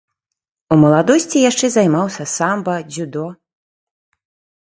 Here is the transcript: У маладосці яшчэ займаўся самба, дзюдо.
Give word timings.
У 0.75 0.77
маладосці 0.83 1.43
яшчэ 1.49 1.69
займаўся 1.75 2.23
самба, 2.37 2.75
дзюдо. 2.93 3.25